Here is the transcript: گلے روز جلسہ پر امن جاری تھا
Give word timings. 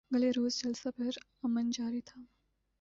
گلے 0.11 0.29
روز 0.31 0.53
جلسہ 0.61 0.89
پر 0.97 1.13
امن 1.43 1.69
جاری 1.71 2.01
تھا 2.01 2.19